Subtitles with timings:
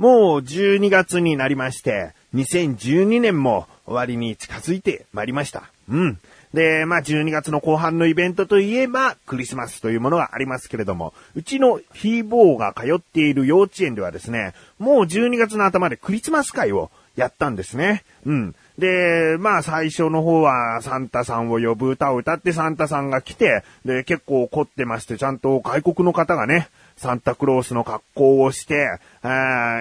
[0.00, 5.64] もう12月になりまして、2012年も終わりに近づいてまいりました。
[5.90, 6.18] うん。
[6.54, 18.02] で、まあ12月の後半のイベントといえばクリスマスというものがありますけれども、うちのヒーボーが通っている幼稚園ではですね、もう12月の頭でクリスマス会をやったんですね。
[18.24, 18.54] うん。
[18.78, 26.70] で、まあ最初の方はサンタさんを呼ぶ歌を歌ってサンタさんが来て、で、結構怒ってまして、ちゃんと外国の方がね、
[27.00, 29.28] サンタクロースの格好をして、あ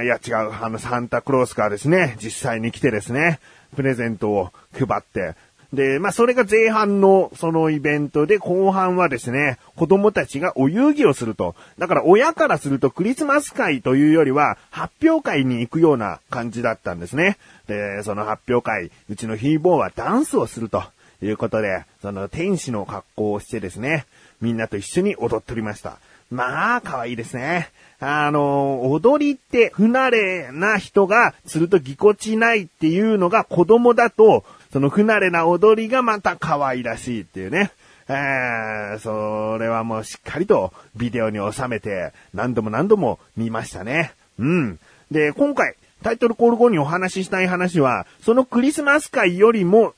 [0.02, 3.42] ーいや違う、あのサンタクロースがですね、実際に来てですね、
[3.76, 5.36] プレゼントを配って、
[5.74, 11.56] で、まあ、それが前半のそのイベントで、後半はですね、子供たちがお遊戯をすると。
[11.78, 17.38] だから親からするとクリスマス会というよりは、発表会に行くような感じだったんですね。
[17.68, 20.84] で、その発表会、うちのヒーボーはダンスをすると
[21.22, 24.06] いうことで、その天使の格好をしてですね、
[24.40, 25.98] みんなと一緒に踊っておりました。
[26.32, 27.70] まあ、可愛いですね。
[28.00, 37.72] あの、踊りって不慣れな人がするとぎこちないっていうのが子供だと、その不慣れな踊りがまた可愛らしいっていうね。
[38.08, 44.14] えー、それはもうしっかりとビデオに収めて何度も何度も見ましたね。
[44.40, 44.80] うん。
[45.12, 49.94] で、今回タイトルコール後にお話ししたい話は、そのクリスマス会よりも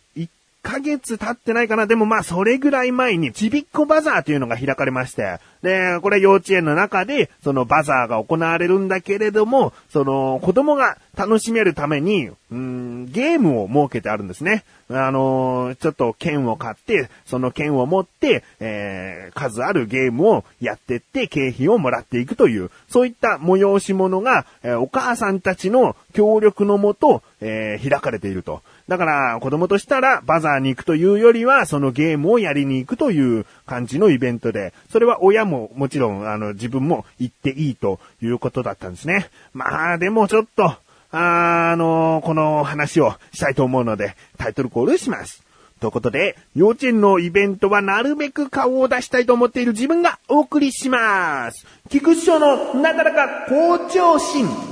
[0.64, 1.88] ヶ月経ってないかな。
[1.88, 14.64] でもまあそれぐらい前にちびっこバザーというのが開かれまして、で、これ幼稚園の中でそのバザーが行われるんだけれども、その子供が楽しめるために、うん、ゲームを設けてあるんですね。
[14.90, 28.62] あのーちょっと剣を買って、その剣を持って、えー、数あるゲームをやってって景品をもらっていくという、そういった催し物が、えーお母さんたちの協力のもと、えー開かれていると。
[28.88, 39.30] だから、子供としたらバザーに行くというよりは、そのゲームをやりに行くという感じのイベントで、それは親ももちろん、あの、自分も行っていいということだったんですね。
[39.54, 40.76] まあ、でもちょっと、
[41.12, 45.44] あの、この話をしたいと思うので、タイトルコールします。
[45.82, 51.66] ということで、幼稚園のイベントはなるべく顔を出したいと思っている自分がお送りします。
[51.90, 54.71] 菊池賞のなだらか向上心。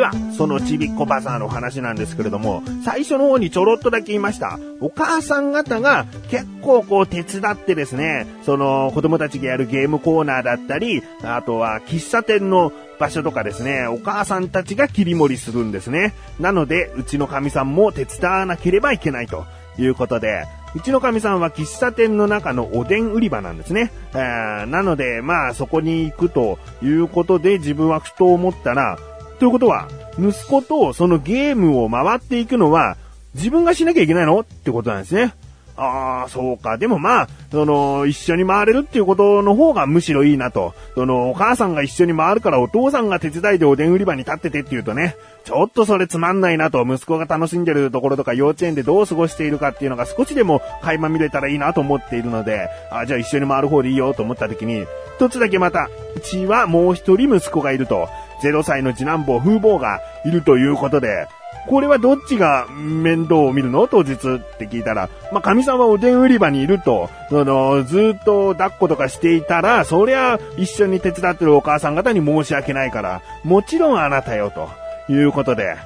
[0.00, 4.58] では、そのちびっこバザーの話なんですけれども、最初の方にちょろっとだけ言いました。
[4.80, 16.14] お母さん方が結構こう手伝ってですね、その子供たちがやるゲームコーナーだったり、あとは喫茶店の場所とかですね、お母さんたちが切り盛りするんですね。
[16.38, 19.44] なので、うちの神さんも手伝わなければいけないと
[19.78, 23.92] いうことで、うちの神さんは喫茶店の中のおでん売り場なんですね。
[24.14, 28.96] えーなので、まあそこに行くということで自分はふと思ったら、
[29.40, 32.96] ということは、息子とそのゲームを回っていくのは、
[33.34, 34.40] 自分がしなきゃいけないの？
[34.40, 35.34] ってことなんですね。
[35.76, 36.76] ああ、そうか。
[36.76, 40.74] でもまあ、その、一緒に回れるっていうことの方がむしろいいなと。
[40.94, 54.84] その、お母さんが一緒に回るからお父さんが手伝いでおでん売り場に立っててっていうとね、ちょっとそれつまんないなと、息子が楽しんでるところとか幼稚園でどう過ごしているかっていうのが少しでも垣間見れたらいいなと思っているので、あじゃあ一緒に回る方でいいよと思った時に、
[55.16, 58.08] 一つだけまた、うちはもう一人息子がいると、
[58.40, 61.28] 0歳の次男坊風貌がいるということで、
[61.68, 63.86] これはどっちが面倒を見るの？
[63.86, 64.16] 当日っ
[64.58, 74.70] て聞いたら、まあ、神さんはおでん売り場にいると、その、ずっと抱っことかしていたら、そりゃ一緒に手伝ってるお母さん方に申し訳ないから、もちろんあなたよと
[75.12, 75.76] いうことで、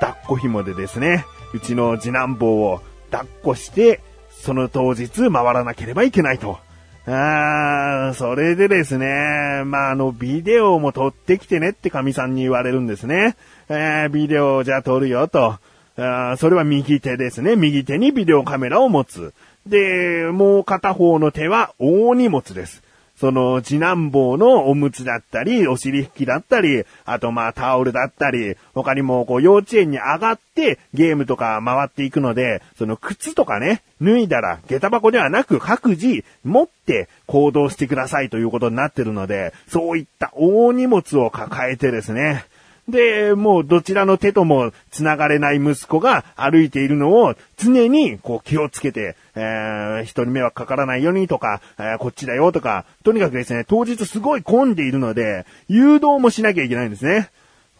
[0.00, 1.24] 抱っこ紐でですね、
[1.54, 4.00] うちの次男坊を抱っこして、
[4.30, 6.58] その当日回らなければいけないと。
[7.04, 13.36] あー、それでですね、まあ、あの、ビデオも撮ってきてねって神さんに言われるんですね。
[13.68, 15.58] えー、ビデオじゃ撮るよと。
[15.96, 17.56] あそれは右手ですね。
[17.56, 19.34] 右手にビデオカメラを持つ。
[19.66, 22.82] で、もう片方の手は大荷物です。
[23.22, 42.44] その次男坊のおむつだったり、お尻拭きだったり、あとまあタオルだったり、他にもこう幼稚園に上がってゲームとか回っていくので、その靴とかね、脱いだら下駄箱ではなく各自持って行動してくださいということになってるので、そういった大荷物を抱えてですね、
[42.88, 57.30] で、もうどちらの手とも繋がれない息子が歩いているのを常にこう気をつけて、えー、人に迷惑かからないようにとか、えーこっちだよとか、とにかくですね、当日すごい混んでいるので、誘導もしなきゃいけないんですね。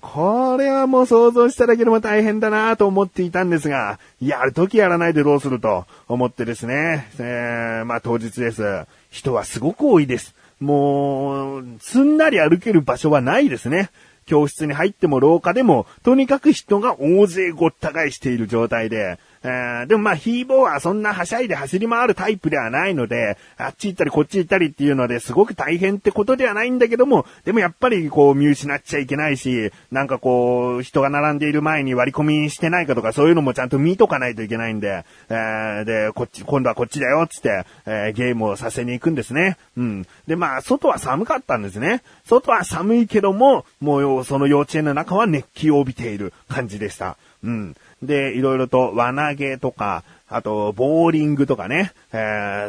[0.01, 8.87] これはもう想像しただけでも大変だなと思っていたんですが、やるときやらないでどうすると思ってですね、えー、まあ当日です。
[9.11, 10.35] 人はすごく多いです。
[10.61, 13.91] もう、すんなり歩ける場所はないですね。
[14.27, 39.57] 教室に入っても廊下でも、とにかく人が大勢ごった返している状態で、えー、でもまあ、ヒーボーはそんなはしゃいで走り回るタイプではないので、あっち行ったりこっち行ったりっていうのですごく大変ってことではないんだけども、でもやっぱりこう見失っちゃいけないし、なんかこう、人が並んでいる前に割り込みしてないかとかそういうのもちゃんと見とかないといけないんで、えー、で、こっち、今度はこっちだよ、つって、えー、ゲームをさせに行くんですね。
[39.77, 40.07] うん。
[40.27, 42.03] で、まあ、外は寒かったんですね。
[42.25, 47.17] 外は寒いけども、もうその幼稚園の中は熱気を帯びている感じでした。
[47.43, 47.77] うん。
[48.03, 52.17] で、いろいろと輪投げとか、あと、ボーリングとかね、え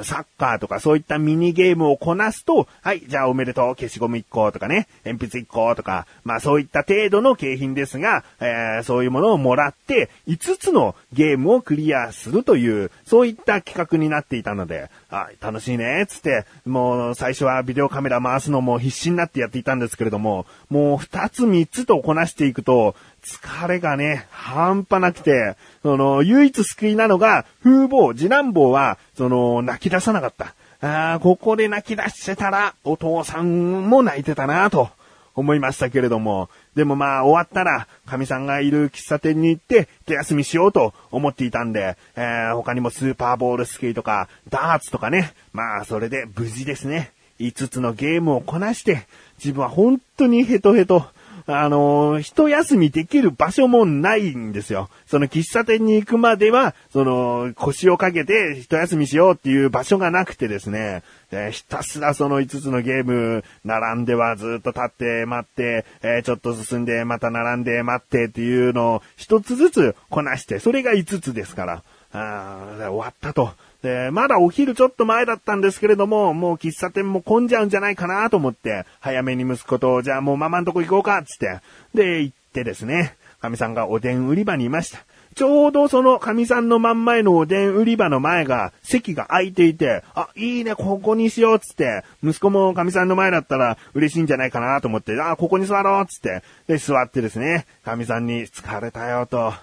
[0.01, 22.95] ー、サッカーとかそういったミニゲームをこなすと、はい、じゃあおめでとう、消しゴム1個とかね、鉛筆1個とか、まあそういった程度の景品ですが、えー、そういうものをもらって、5つのゲームをクリアするという、そういった企画になっていたので、あ、楽しいね、つって、もう最初はビデオカメラ回すのも必死になってやっていたんですけれども、もう2つ3つとこなしていくと、
[23.25, 30.53] 疲れがね、半端なくて、その、唯一救いなのが、風貌、次男坊は、その、泣き出さなかった。
[30.85, 34.89] ああ、ここで泣き出してたら、お父さんも泣いてたなと
[35.35, 47.11] 思いましたけれども、でもまあ終わったら、神さんがいる喫茶店に行って手休みしようと思っていたんで、えー、他にもスーパーボールスキーとか、ダーツとかね、まあそれで無事ですね。
[47.39, 51.07] 5つのゲームをこなして、自分は本当にヘトヘト、
[51.45, 54.89] あの、一休みできる場所もないんですよ。
[55.05, 73.51] その喫茶店に行くまでは、その、腰をかけて一休みしようっていう場所がなくてですね、え、ひたすらその5つのゲーム、並んではずっと立って待って、えー、ちょっと進んでまた並んで待ってっていうのを一つずつこなして、それが5つですから、あ終わったと。
[73.83, 81.59] で、まだお昼ちょっと前だったんですけれども、もう喫茶店も混んじゃうんじゃないかなと思って、早めに息子と、じゃあもうママんとこ行こうか、つって。
[81.93, 84.99] で、行ってですね、神さんがおでん売り場にいました。
[85.35, 99.53] ちょうどその神さんの真ん前のおでん売り場の前が、席が空いていて、あ、いいね、ここにしよう、つって、息子も神さんの前だったら嬉しいんじゃないかなと思って、あ、ここに座ろう、つって、で、座ってですね、神さんに疲れたよ、と。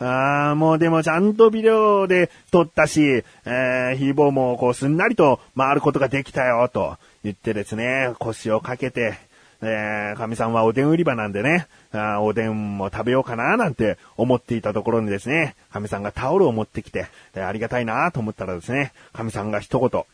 [0.00, 9.18] ああ、もうでもちゃんとビデオで撮ったし、えー、ヒーボーもこうすんなりと回ることができたよ、と言ってですね、腰をかけて、
[9.60, 20.04] えー、神さんはおでん売り場なんでね、あおでんも食べようかななんて思っていたところにですね、神さんがタオルを持ってきて、えありがたいなと思ったらですね、神さんが一言、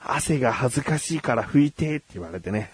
[0.00, 2.72] 汗が恥ずかしいから拭いてって言われてね、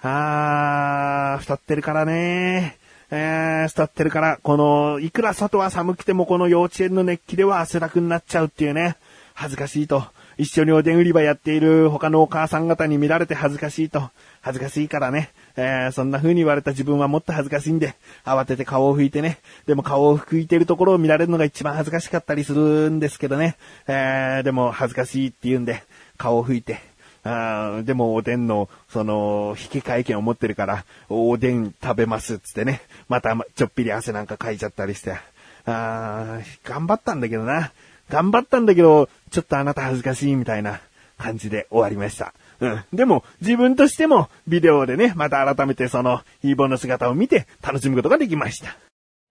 [0.00, 2.78] あー、太ってるからね。
[3.14, 8.96] えー、慕ってるから、この、いくら外は寒くてもこの幼稚園の熱気では汗だくになっちゃうっていうね、
[9.34, 10.02] 恥ずかしいと。
[10.38, 14.10] 一緒におでん売り場やっている他のお母さん方に見られて恥ずかしいと。
[14.40, 15.30] 恥ずかしいからね。
[15.56, 17.94] えー、そんな風に言われた自分はもっと恥ずかしいんで、
[18.24, 19.38] 慌てて顔を拭いてね。
[19.66, 23.56] でも顔を拭いてるところを見られるのが一番恥ずかしかったりするんですけどね。
[23.86, 25.82] えー、でも恥ずかしいって言うんで、
[26.16, 26.80] 顔を拭いて、
[27.24, 32.82] あでもおでんの、その、引換券を持ってるから、おでん食べますっつってね。
[33.08, 35.16] またちょっぴり汗なんかかいちゃったりして。
[35.64, 37.72] あ頑張ったんだけどな。
[38.10, 40.80] 頑張ったんだけど、ちょっとあなた恥ずかしいみたいな
[41.16, 42.34] 感じで終わりました。
[42.58, 42.84] うん。
[42.92, 48.76] でも、自分としても、ビデオでね、また改めてその、ヒーボーの姿を見て、楽しむことができました。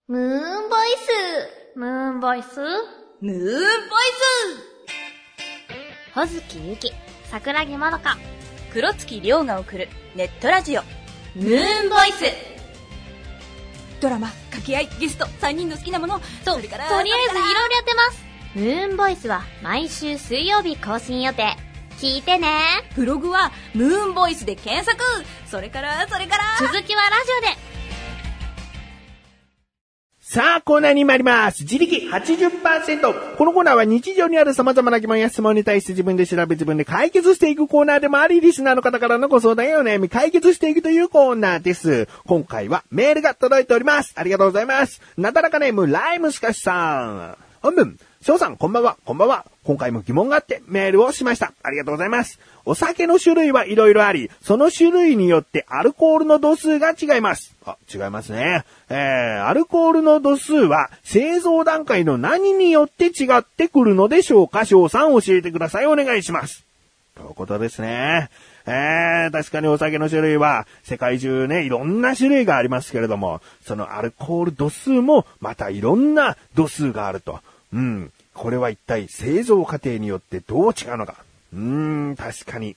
[0.08, 0.88] ムーンボイ
[1.74, 1.78] ス。
[1.78, 2.60] ムーンボイス？
[3.20, 3.58] ムーンボイ
[5.68, 6.14] ス。
[6.14, 6.90] ほずきゆき。
[7.32, 8.18] 桜木まどか、
[8.74, 10.82] 黒月亮が送るネットラジオ、
[11.34, 12.26] ムーンボイス。
[14.02, 18.24] ドラマ、掛け合い、ゲスト、3人の好きなもの、と、とりあえずいろいろやってます。
[18.54, 21.56] ムーンボイスは毎週水曜日更新予定。
[21.98, 22.50] 聞いてね。
[22.96, 25.02] ブログはムーンボイスで検索。
[25.46, 26.44] それから、それから。
[26.60, 27.61] 続きはラジオで。
[30.32, 31.64] さあ、コーナーに参ります。
[31.64, 33.36] 自力80%。
[33.36, 42.08] このコーナーは日常にある様々な疑問や質問に対して自分で調べ自分で解決していくコーナーでもあり、リスナーの方からのご相談やお悩み解決していくというコーナーです。
[42.24, 44.14] 今回はメールが届いております。
[44.16, 45.02] ありがとうございます。
[45.18, 47.36] なだらかネーム、ライムスカシさん。
[47.60, 49.44] 本文、翔さん、こんばんは、こんばんは。
[49.64, 51.52] 今回も疑問があってメールをしました。
[51.64, 52.38] ありがとうございます。
[52.64, 57.52] お酒の種類はいろいろあり、その種類によってアルコールの度数が違います。
[57.66, 58.62] あ、違いますね。
[58.88, 64.66] えー、アルコールの度数は製造段階の何によって違ってくるのでしょうか？
[64.66, 65.86] 翔さん教えてください。
[65.86, 66.64] お願いします。
[67.16, 68.30] ということですね。
[68.66, 77.40] えー、確かにお酒の種類は世界中ね、いろんな種類がありますけれども、そのアルコール度数もまたいろんな度数があると。
[77.72, 78.12] うん。
[78.34, 81.16] これは一体製造過程によってどう違うのか。
[81.52, 81.60] うー
[82.12, 82.76] ん、確かに。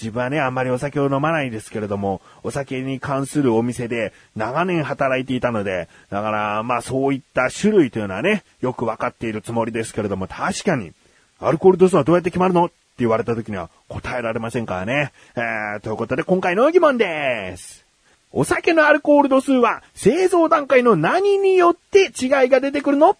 [0.00, 10.92] 自分はね、あんまりお酒を飲まないですけれども、お酒に関するお店で長年働いていたので、だからまあそういった種類というのはね、よくわかっているつもりですけれども、確かに、
[11.40, 15.12] アルコール度数はどうやって決まるのって言われた時には答えられませんからね。
[15.34, 17.84] えー、ということで今回の疑問です。
[18.32, 23.16] お酒のアルコール度数は製造段階の何によって違いが出てくるの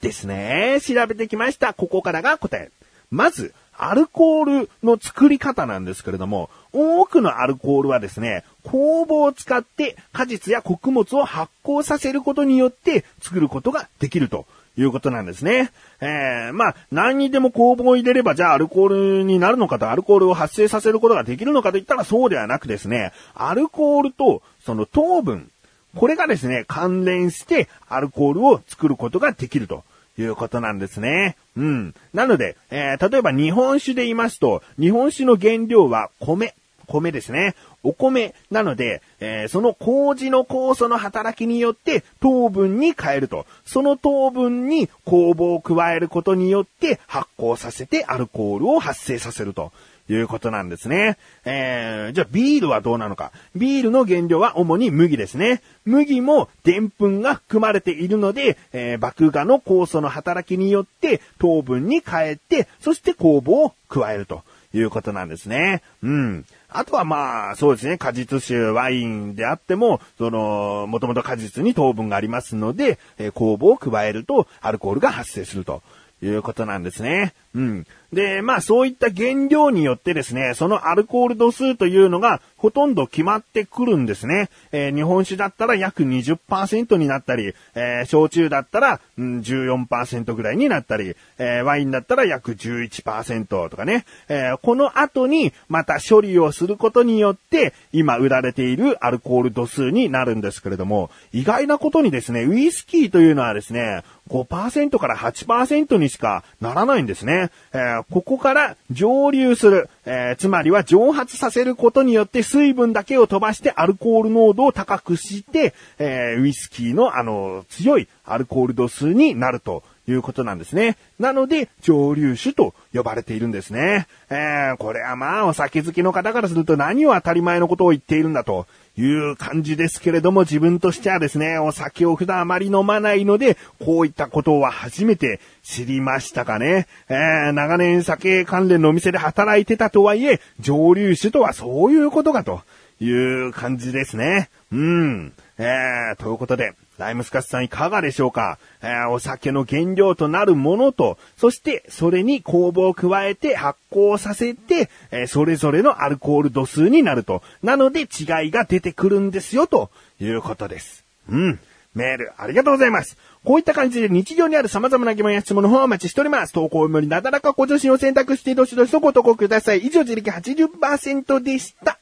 [0.00, 0.78] ですね。
[0.80, 1.74] 調べてきました。
[1.74, 2.70] ここからが答え。
[3.10, 14.46] まず、アルコールの作り方なんですけれども、多くのアルコールはですね、酵母を使って果実や穀物を発酵させることによって作ることができると
[14.78, 15.70] いうことなんですね。
[16.00, 25.50] えー、まあ、何にでも酵母を入れれば、じゃあアルコールになるのかと、アルコールを発生させることができるのかといったらそうではなくですね、アルコールとその糖分、
[25.96, 29.84] これがですね、関連してアルコールを作ることができると。
[30.18, 31.36] いうことなんですね。
[31.56, 31.94] うん。
[32.14, 36.54] なので、えー、例えば日本酒で言いますと、日本酒の原料は米。
[36.86, 37.54] 米ですね。
[37.82, 43.44] お米なので、えー、その麹の酵素の働きによって糖分に変えると。
[43.64, 49.72] その糖分に酵母を加えることによって発酵させてアルコールを発生させると。
[50.08, 51.16] いうことなんですね。
[51.44, 53.32] えー、じゃあビールはどうなのか。
[53.54, 55.62] ビールの原料は主に麦ですね。
[55.84, 64.42] 麦も澱粉が含まれているので、えー、麦芽の酵素の働きによって糖分に変えて、そして酵母を加えると
[64.74, 65.82] いうことなんですね。
[66.02, 66.44] うん。
[66.68, 75.82] あとはまあ、そうですね、果実酒、ワインであっても、その、もともと果実に糖分がありますので、えー、酵母を加えると、アルコールが発生すると
[76.22, 77.34] いうことなんですね。
[77.56, 77.86] うん。
[78.12, 84.50] で、まあそういった原料によってですね、そのアルコール度数というのがほとんど決まってくるんですね。
[84.72, 107.45] えー、日本酒だったら約20%になったり、えー、焼酎だったら、うん、14%ぐらいになったり、えー、ワインだったら約11%とかね、えこの後にまた処理をすることによって今売られているアルコール度数になるんですけれども、意外なことにですね、ウイスキーというのはですね、5%から8%にしかならないんですね。
[107.72, 119.82] えー、ここから蒸留する、えー、つまりは蒸発させることによって水分だけを飛ばしてアルコール濃度を高くして、えー、ウイスキーのあの、強いアルコール度数になると。
[120.08, 120.96] いうことなんですね。
[121.18, 124.06] なので、蒸留酒と呼ばれているんですね。
[124.30, 136.86] えー、これはまあ、お酒好きの方からすると何を当たり前のことを言っているんだという感じですけれども、自分としてはですね、お酒を普段あまり飲まないので、こういったことは初めて知りましたかね。
[137.08, 142.62] えー、長年酒関連のお店で働いてたとはいえ、蒸留酒とはそういうことかと
[143.00, 144.48] いう感じですね。
[144.72, 145.32] うん。
[145.58, 157.42] えー、ということで、ライムスカスさんいかがでしょうか、えー、お酒の原料となるものと、そしてそれに酵母を加えて発酵させて、えー、それぞれのアルコール度数になると。
[157.62, 161.04] なので違いが出てくるんですよ、ということです。
[161.28, 161.60] うん。
[161.94, 163.16] メール、ありがとうございます。
[163.42, 166.52] こういった感じで日常にある様々な疑問や質問の方をお待ちしております。
[166.52, 169.78] 投稿よりなだらかご助身を選択してどしどしとご投稿ください。
[169.78, 171.98] 以上、自力80%でした。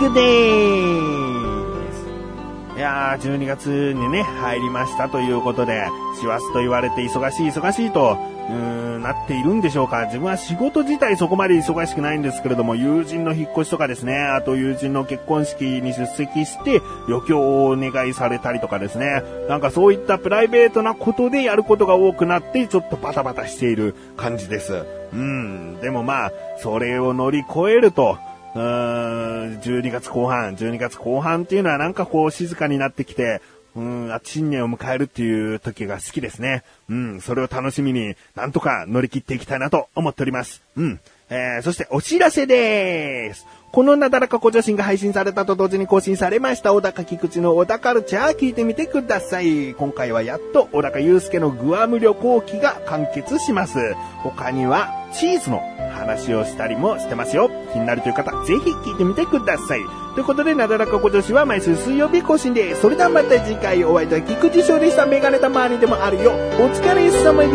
[0.00, 2.78] グです。
[2.78, 5.86] いやー、12月にね、入りましたということで、
[6.18, 8.16] 師走と言われて忙しい忙しいと、
[8.48, 10.06] うーん、なっているんでしょうか。
[10.06, 24.86] 自分は仕事自体そこまで忙しくないんですけれども、友人の引っ越しとかですね、あと友人の結婚式に出席して、余興をお願いされたりとかですね、なんかそういったプライベートなことでやることが多くなって、ちょっとバタバタしている感じです。
[25.12, 28.16] うん、でもまあ、それを乗り越えると、
[28.54, 33.40] うーん、12月後半、12月後半っていうのはなんかこう静かになってきて、
[33.76, 36.64] うん、あ、新年を迎えるっていう時が好きですね。
[36.88, 40.62] うん、それを楽しみに、なんとか乗り切っていきたいなと思っております。
[40.76, 41.00] うん。
[41.28, 43.46] えー、そしてお知らせでーす。
[43.72, 49.74] このなだらか小女子が配信されたと同時に更新されました、小高菊池の小高カルチャー聞いてみてください。
[49.74, 53.94] 今回はやっと小高祐介のグアム旅行記が完結します。
[54.24, 55.62] 他にはチーズの
[55.92, 57.48] 話をしたりもしてますよ。
[57.72, 59.80] 気になるという方、ぜひ聞いてみてください。
[60.14, 62.80] ということで、なだらか小女子は毎週水曜日更新です。
[62.80, 66.32] それではまた次回お会いいたい菊池勝利したメガネたまわりでもあるよ。
[66.32, 66.34] お
[66.70, 67.50] 疲れ様で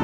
[0.00, 0.03] す。